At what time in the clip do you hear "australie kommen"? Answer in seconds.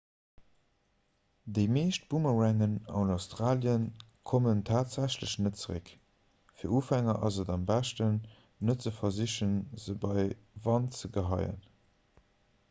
3.15-4.63